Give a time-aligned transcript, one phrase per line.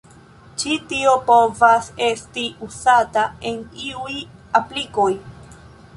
[0.61, 4.19] Ĉi tio povas esti uzata en iuj
[4.61, 5.11] aplikoj.